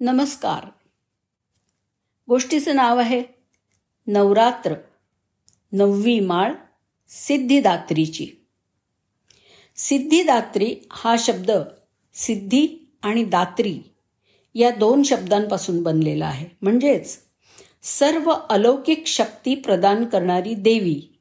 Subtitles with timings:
[0.00, 0.66] नमस्कार.
[2.28, 3.22] गोष्टीचं नाव आहे
[4.06, 4.74] नवरात्र
[5.72, 6.52] नववी माळ
[7.08, 8.26] सिद्धिदात्रीची.
[9.76, 11.50] सिद्धिदात्री हा शब्द
[12.14, 13.80] सिद्धी आणि दात्री
[14.54, 16.46] या दोन शब्दांपासून बनलेला आहे.
[16.62, 17.18] म्हणजेच
[17.82, 21.18] सर्व अलौकिक शक्ती प्रदान करणारी देवी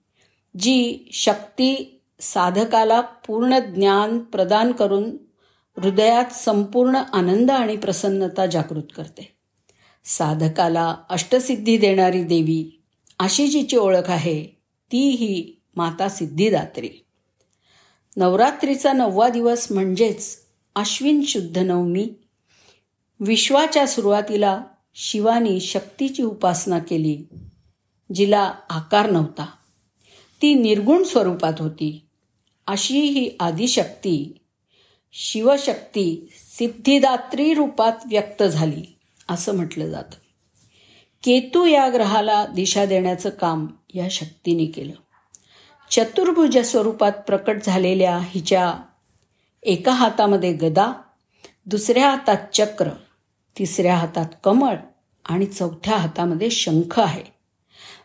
[0.59, 5.17] जी शक्ती साधकाला पूर्ण ज्ञान प्रदान करून
[5.83, 9.37] हृदयात संपूर्ण आनंद आणि प्रसन्नता जागृत करते.
[10.05, 12.81] साधकाला अष्टसिद्धी देणारी देवी
[13.19, 14.43] अशी जिची ओळख आहे
[14.91, 16.89] ती ही माता सिद्धिदात्री
[18.17, 20.37] नवरात्रीचा नववा दिवस म्हणजेच
[20.75, 22.09] अश्विन शुद्ध नवमी.
[23.19, 24.63] विश्वाच्या सुरुवातीला
[24.95, 27.23] शिवानी शक्तीची उपासना केली
[28.15, 29.45] जिला आकार नव्हता.
[30.41, 32.05] ती निर्गुण स्वरूपात होती.
[32.67, 34.37] अशी ही आदिशक्ती
[35.19, 38.97] शिवशक्ती सिद्धिदात्री रूपात व्यक्त झाली
[39.29, 40.15] असं म्हटलं जातं.
[41.23, 44.93] केतू या ग्रहाला दिशा देण्याचं काम या शक्तीने केलं.
[45.91, 48.73] चतुर्भुज स्वरूपात प्रकट झालेल्या हिच्या
[49.63, 50.93] एका हातामध्ये गदा
[51.65, 52.89] दुसऱ्या हातात चक्र
[53.59, 54.75] तिसऱ्या हातात कमळ
[55.25, 57.23] आणि चौथ्या हातामध्ये शंख आहे.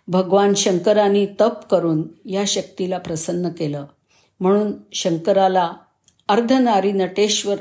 [0.09, 3.87] भगवान शंकरांनी तप करून या शक्तीला प्रसन्न केलं.
[4.41, 5.73] म्हणून शंकराला
[6.29, 7.57] अर्धनारी नटेश्वर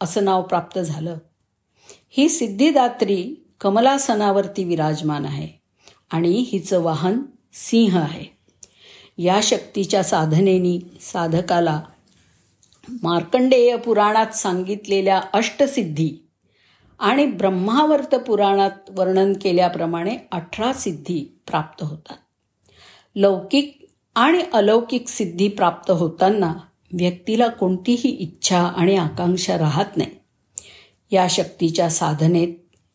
[0.00, 1.16] असं नाव प्राप्त झालं.
[2.10, 5.48] ही सिद्धिदात्री कमलासनावरती विराजमान आहे
[6.10, 7.18] आणि हिचं वाहन
[7.52, 8.24] सिंह आहे.
[9.18, 11.82] या शक्तीच्या साधनेनी साधकाला
[13.02, 16.26] मार्कंडेय पुराणात सांगितलेल्या अष्टसिद्धी
[16.98, 22.16] आणि ब्रह्मावर्त पुराणात वर्णन केल्याप्रमाणे अठरा सिद्धी प्राप्त होतात.
[23.16, 26.54] लौकिक आणि अलौकिक सिद्धी प्राप्त होताना
[26.92, 30.10] व्यक्तीला कोणतीही इच्छा आणि आकांक्षा राहत नाही.
[31.10, 32.48] या शक्तीच्या साधनेत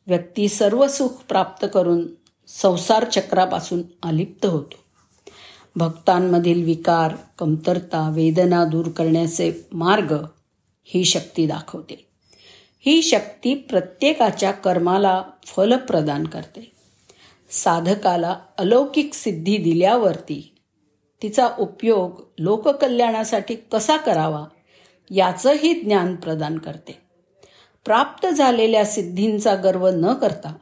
[0.08, 2.08] व्यक्ती सर्व सुख प्राप्त करून
[2.48, 4.76] संसार चक्रापासून अलिप्त होतो.
[5.76, 10.16] भक्तांमधील विकार कमतरता वेदना दूर करण्याचे मार्ग
[10.84, 12.06] ही शक्ती दाखवते.
[12.80, 16.72] ही शक्ती प्रत्येकाच्या कर्माला फल प्रदान करते.
[17.50, 20.55] साधकाला अलौकिक सिद्धी दिल्यावरती
[21.24, 24.46] तिचा उपयोग लोककल्याणासाठी कसा करावा
[25.12, 26.98] याचंही ज्ञान प्रदान करते.
[27.86, 30.56] प्राप्त झालेल्या सिद्धींचा गर्व न करता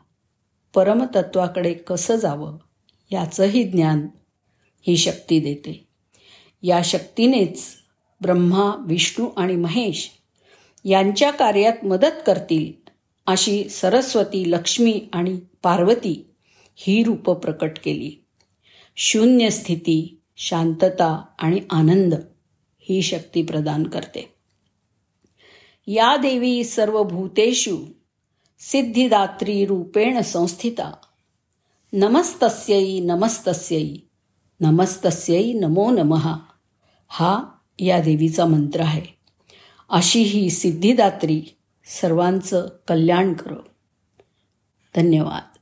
[0.73, 2.57] परमतत्वाकडे कसं जावं
[3.11, 4.07] याचंही ज्ञान
[4.87, 5.87] ही शक्ती देते.
[6.61, 7.63] या शक्तीनेच
[8.21, 10.09] ब्रह्मा विष्णू आणि महेश
[10.85, 12.89] यांच्या कार्यात मदत करतील
[13.27, 16.29] अशी सरस्वती लक्ष्मी आणि पार्वती
[16.75, 18.23] ही रूपं प्रकट केली.
[18.95, 22.13] शून्य स्थिती शांतता आणि आनंद
[22.79, 24.33] ही शक्ती प्रदान करते.
[25.87, 27.77] या देवी सर्व भूतेषु
[28.59, 30.93] सिद्धिदात्री रूपेण संस्थिता.
[31.93, 33.95] नमस्तस्यै नमस्तस्यै
[34.61, 36.37] नमस्तस्यै नमो नमहा
[37.07, 37.43] हा
[37.79, 39.01] या देवीचा मंत्र आहे.
[39.89, 41.43] अशी ही सिद्धिदात्री
[41.85, 43.67] सर्वांचं कल्याण करो.
[44.95, 45.52] धन्यवाद.